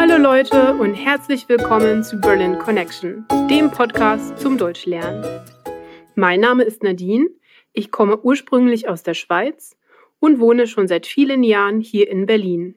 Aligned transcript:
Hallo 0.00 0.16
Leute 0.16 0.72
und 0.76 0.94
herzlich 0.94 1.46
willkommen 1.50 2.02
zu 2.02 2.18
Berlin 2.18 2.58
Connection, 2.58 3.26
dem 3.50 3.70
Podcast 3.70 4.38
zum 4.38 4.56
Deutschlernen. 4.56 5.22
Mein 6.14 6.40
Name 6.40 6.62
ist 6.62 6.82
Nadine, 6.82 7.28
ich 7.74 7.90
komme 7.90 8.18
ursprünglich 8.18 8.88
aus 8.88 9.02
der 9.02 9.12
Schweiz 9.12 9.76
und 10.18 10.40
wohne 10.40 10.66
schon 10.68 10.88
seit 10.88 11.06
vielen 11.06 11.42
Jahren 11.42 11.82
hier 11.82 12.08
in 12.08 12.24
Berlin. 12.24 12.76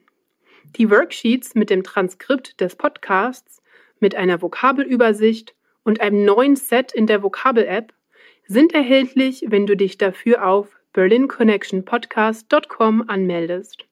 Die 0.76 0.90
Worksheets 0.90 1.54
mit 1.54 1.70
dem 1.70 1.82
Transkript 1.82 2.60
des 2.60 2.76
Podcasts, 2.76 3.62
mit 4.00 4.14
einer 4.14 4.42
Vokabelübersicht 4.42 5.54
und 5.82 6.02
einem 6.02 6.26
neuen 6.26 6.56
Set 6.56 6.92
in 6.92 7.06
der 7.06 7.22
Vokabel-App 7.22 7.94
sind 8.46 8.74
erhältlich, 8.74 9.46
wenn 9.48 9.66
du 9.66 9.78
dich 9.78 9.96
dafür 9.96 10.46
auf 10.46 10.68
berlinconnectionpodcast.com 10.92 13.08
anmeldest. 13.08 13.86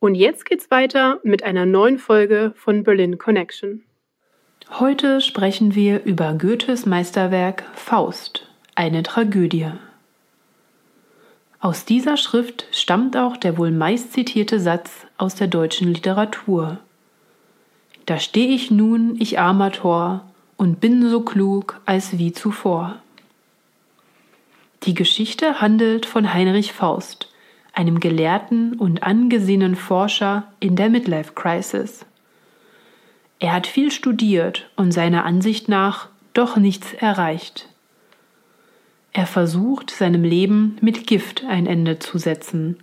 Und 0.00 0.14
jetzt 0.14 0.44
geht's 0.44 0.70
weiter 0.70 1.20
mit 1.22 1.42
einer 1.42 1.66
neuen 1.66 1.98
Folge 1.98 2.52
von 2.56 2.84
Berlin 2.84 3.18
Connection. 3.18 3.82
Heute 4.70 5.20
sprechen 5.20 5.74
wir 5.74 6.04
über 6.04 6.34
Goethes 6.34 6.86
Meisterwerk 6.86 7.64
Faust, 7.74 8.48
eine 8.74 9.02
Tragödie. 9.02 9.70
Aus 11.60 11.84
dieser 11.84 12.16
Schrift 12.16 12.66
stammt 12.72 13.16
auch 13.16 13.36
der 13.36 13.56
wohl 13.56 13.70
meist 13.70 14.12
zitierte 14.12 14.60
Satz 14.60 15.06
aus 15.16 15.34
der 15.34 15.46
deutschen 15.46 15.92
Literatur. 15.92 16.78
Da 18.06 18.18
steh 18.18 18.46
ich 18.46 18.70
nun, 18.70 19.16
ich 19.18 19.38
armer 19.38 19.72
Tor, 19.72 20.24
und 20.56 20.80
bin 20.80 21.08
so 21.08 21.22
klug 21.22 21.80
als 21.86 22.18
wie 22.18 22.32
zuvor. 22.32 22.96
Die 24.82 24.94
Geschichte 24.94 25.60
handelt 25.60 26.04
von 26.04 26.34
Heinrich 26.34 26.72
Faust, 26.72 27.32
einem 27.74 28.00
gelehrten 28.00 28.74
und 28.74 29.02
angesehenen 29.02 29.76
Forscher 29.76 30.44
in 30.60 30.76
der 30.76 30.88
Midlife 30.88 31.32
Crisis. 31.34 32.06
Er 33.40 33.52
hat 33.52 33.66
viel 33.66 33.90
studiert 33.90 34.70
und 34.76 34.92
seiner 34.92 35.24
Ansicht 35.24 35.68
nach 35.68 36.08
doch 36.32 36.56
nichts 36.56 36.94
erreicht. 36.94 37.68
Er 39.12 39.26
versucht, 39.26 39.90
seinem 39.90 40.24
Leben 40.24 40.76
mit 40.80 41.06
Gift 41.06 41.44
ein 41.44 41.66
Ende 41.66 41.98
zu 41.98 42.18
setzen. 42.18 42.78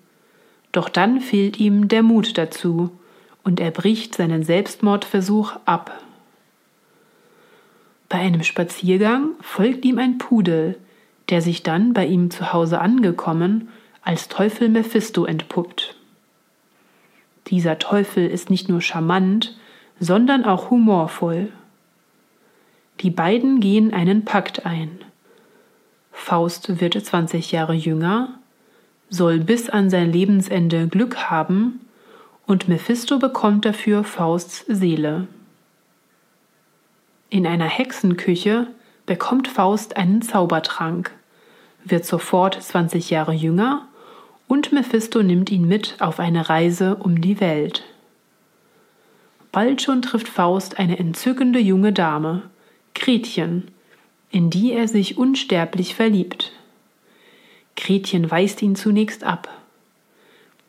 Doch 0.71 0.87
dann 0.87 1.19
fehlt 1.19 1.59
ihm 1.59 1.87
der 1.87 2.03
Mut 2.03 2.37
dazu 2.37 2.91
und 3.43 3.59
er 3.59 3.71
bricht 3.71 4.15
seinen 4.15 4.43
Selbstmordversuch 4.43 5.57
ab. 5.65 6.01
Bei 8.07 8.19
einem 8.19 8.43
Spaziergang 8.43 9.31
folgt 9.41 9.83
ihm 9.83 9.97
ein 9.97 10.17
Pudel, 10.17 10.77
der 11.29 11.41
sich 11.41 11.63
dann 11.63 11.93
bei 11.93 12.05
ihm 12.05 12.29
zu 12.29 12.53
Hause 12.53 12.79
angekommen 12.79 13.69
als 14.01 14.27
Teufel 14.27 14.69
Mephisto 14.69 15.25
entpuppt. 15.25 15.95
Dieser 17.47 17.79
Teufel 17.79 18.27
ist 18.27 18.49
nicht 18.49 18.69
nur 18.69 18.81
charmant, 18.81 19.57
sondern 19.99 20.45
auch 20.45 20.69
humorvoll. 20.69 21.51
Die 23.01 23.09
beiden 23.09 23.59
gehen 23.59 23.93
einen 23.93 24.25
Pakt 24.25 24.65
ein. 24.65 24.99
Faust 26.11 26.81
wird 26.81 26.93
20 26.93 27.51
Jahre 27.51 27.73
jünger, 27.73 28.39
soll 29.09 29.39
bis 29.39 29.69
an 29.69 29.89
sein 29.89 30.11
Lebensende 30.11 30.87
Glück 30.87 31.29
haben 31.29 31.81
und 32.45 32.67
Mephisto 32.67 33.19
bekommt 33.19 33.65
dafür 33.65 34.03
Fausts 34.03 34.65
Seele. 34.67 35.27
In 37.29 37.47
einer 37.47 37.65
Hexenküche 37.65 38.67
bekommt 39.05 39.47
Faust 39.47 39.97
einen 39.97 40.21
Zaubertrank, 40.21 41.11
wird 41.83 42.05
sofort 42.05 42.61
20 42.61 43.09
Jahre 43.09 43.33
jünger 43.33 43.87
und 44.51 44.73
Mephisto 44.73 45.23
nimmt 45.23 45.49
ihn 45.49 45.65
mit 45.65 45.95
auf 45.99 46.19
eine 46.19 46.49
Reise 46.49 46.97
um 46.97 47.21
die 47.21 47.39
Welt. 47.39 47.85
Bald 49.53 49.81
schon 49.81 50.01
trifft 50.01 50.27
Faust 50.27 50.77
eine 50.77 50.99
entzückende 50.99 51.57
junge 51.57 51.93
Dame, 51.93 52.41
Gretchen, 52.93 53.71
in 54.29 54.49
die 54.49 54.73
er 54.73 54.89
sich 54.89 55.17
unsterblich 55.17 55.95
verliebt. 55.95 56.51
Gretchen 57.77 58.29
weist 58.29 58.61
ihn 58.61 58.75
zunächst 58.75 59.23
ab. 59.23 59.47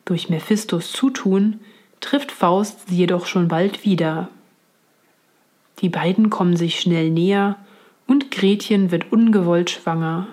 Durch 0.05 0.29
Mephistos 0.29 0.93
Zutun 0.93 1.59
trifft 1.99 2.31
Faust 2.31 2.87
sie 2.87 2.95
jedoch 2.95 3.25
schon 3.25 3.49
bald 3.49 3.83
wieder. 3.83 4.29
Die 5.81 5.89
beiden 5.89 6.29
kommen 6.29 6.55
sich 6.55 6.79
schnell 6.79 7.09
näher 7.09 7.57
und 8.07 8.31
Gretchen 8.31 8.91
wird 8.91 9.11
ungewollt 9.11 9.71
schwanger. 9.71 10.27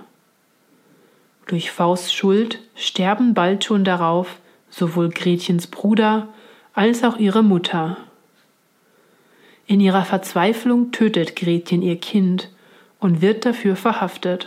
Durch 1.50 1.72
Fausts 1.72 2.12
Schuld 2.12 2.60
sterben 2.76 3.34
bald 3.34 3.64
schon 3.64 3.82
darauf 3.82 4.38
sowohl 4.70 5.08
Gretchens 5.08 5.66
Bruder 5.66 6.28
als 6.74 7.02
auch 7.02 7.16
ihre 7.16 7.42
Mutter. 7.42 7.96
In 9.66 9.80
ihrer 9.80 10.04
Verzweiflung 10.04 10.92
tötet 10.92 11.34
Gretchen 11.34 11.82
ihr 11.82 11.96
Kind 11.96 12.50
und 13.00 13.20
wird 13.20 13.44
dafür 13.46 13.74
verhaftet. 13.74 14.46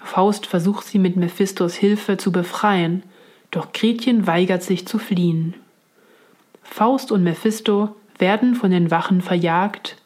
Faust 0.00 0.44
versucht 0.44 0.84
sie 0.84 0.98
mit 0.98 1.16
Mephistos 1.16 1.76
Hilfe 1.76 2.18
zu 2.18 2.30
befreien, 2.30 3.02
doch 3.50 3.72
Gretchen 3.72 4.26
weigert 4.26 4.62
sich 4.62 4.86
zu 4.86 4.98
fliehen. 4.98 5.54
Faust 6.62 7.10
und 7.10 7.22
Mephisto 7.22 7.96
werden 8.18 8.54
von 8.54 8.70
den 8.70 8.90
Wachen 8.90 9.22
verjagt, 9.22 9.96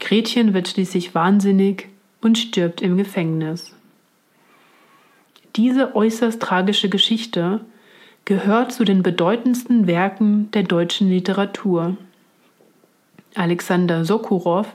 Gretchen 0.00 0.54
wird 0.54 0.66
schließlich 0.66 1.14
wahnsinnig 1.14 1.88
und 2.20 2.36
stirbt 2.36 2.82
im 2.82 2.96
Gefängnis. 2.96 3.76
Diese 5.56 5.94
äußerst 5.94 6.40
tragische 6.40 6.88
Geschichte 6.88 7.60
gehört 8.24 8.72
zu 8.72 8.84
den 8.84 9.02
bedeutendsten 9.02 9.86
Werken 9.86 10.50
der 10.52 10.62
deutschen 10.62 11.08
Literatur. 11.08 11.96
Alexander 13.34 14.04
Sokurov 14.04 14.74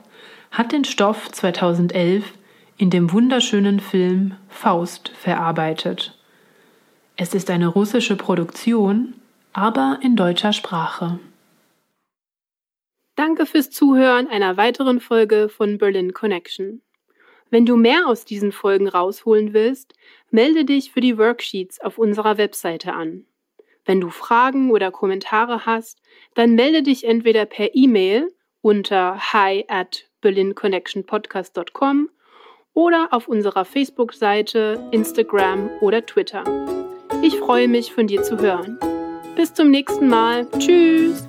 hat 0.52 0.72
den 0.72 0.84
Stoff 0.84 1.32
2011 1.32 2.34
in 2.78 2.90
dem 2.90 3.12
wunderschönen 3.12 3.80
Film 3.80 4.36
Faust 4.50 5.10
verarbeitet. 5.10 6.18
Es 7.16 7.34
ist 7.34 7.50
eine 7.50 7.68
russische 7.68 8.16
Produktion, 8.16 9.16
aber 9.54 10.00
in 10.04 10.16
deutscher 10.16 10.54
Sprache. 10.54 11.20
Danke 13.16 13.48
fürs 13.48 13.72
Zuhören 13.72 14.28
einer 14.28 14.58
weiteren 14.58 15.00
Folge 15.00 15.50
von 15.50 15.80
Berlin 15.80 16.14
Connection. 16.14 16.84
Wenn 17.50 17.66
du 17.66 17.78
mehr 17.78 18.08
aus 18.08 18.26
diesen 18.26 18.52
Folgen 18.52 18.88
rausholen 18.88 19.54
willst, 19.54 19.94
melde 20.32 20.66
dich 20.66 20.92
für 20.92 21.02
die 21.02 21.18
Worksheets 21.18 21.80
auf 21.80 21.98
unserer 21.98 22.38
Webseite 22.38 22.94
an. 22.94 23.26
Wenn 23.86 24.02
du 24.02 24.10
Fragen 24.10 24.72
oder 24.72 24.92
Kommentare 24.92 25.66
hast, 25.66 26.02
dann 26.36 26.56
melde 26.56 26.84
dich 26.84 27.06
entweder 27.06 27.46
per 27.46 27.74
E-Mail 27.74 28.34
unter 28.62 29.18
hi 29.32 29.64
at 29.70 30.06
berlinconnectionpodcast.com 30.22 32.10
oder 32.74 33.08
auf 33.12 33.28
unserer 33.28 33.64
Facebook-Seite, 33.64 34.90
Instagram 34.92 35.70
oder 35.80 36.06
Twitter. 36.06 36.44
Ich 37.24 37.38
freue 37.38 37.68
mich, 37.68 37.94
von 37.94 38.08
dir 38.08 38.22
zu 38.24 38.38
hören. 38.38 38.78
Bis 39.36 39.54
zum 39.54 39.72
nächsten 39.72 40.10
Mal. 40.10 40.48
Tschüss! 40.60 41.28